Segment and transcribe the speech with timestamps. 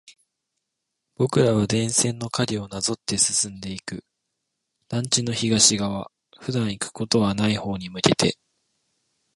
[1.13, 4.03] 僕らは電線の影をなぞって進んでいく。
[4.87, 8.35] 団地の東側、普段行くことはない方に向けて。